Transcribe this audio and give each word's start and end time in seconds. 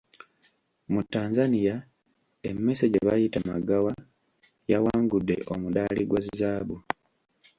Mu 0.91 1.01
Tanzania 1.13 1.75
emmese 2.49 2.85
gye 2.91 3.01
bayita 3.07 3.39
Magawa 3.49 3.93
yawangudde 4.71 5.35
omuddaali 5.53 6.03
gwa 6.09 6.21
zaabu. 6.37 6.77